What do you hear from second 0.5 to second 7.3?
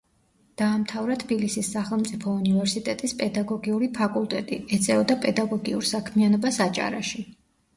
დაამთავრა თბილისის სახელმწიფო უნივერსიტეტის პედაგოგიური ფაკულტეტი, ეწეოდა პედაგოგიურ საქმიანობას აჭარაში.